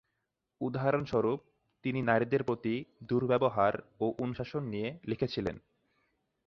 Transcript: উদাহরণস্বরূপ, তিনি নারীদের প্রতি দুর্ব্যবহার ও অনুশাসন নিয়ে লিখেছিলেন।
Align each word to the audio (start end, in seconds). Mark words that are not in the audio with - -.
উদাহরণস্বরূপ, 0.61 1.39
তিনি 1.83 1.99
নারীদের 2.01 2.41
প্রতি 2.43 2.73
দুর্ব্যবহার 3.03 3.73
ও 3.99 4.05
অনুশাসন 4.19 4.63
নিয়ে 4.63 4.89
লিখেছিলেন। 5.03 5.55